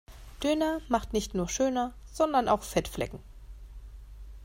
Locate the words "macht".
0.89-1.13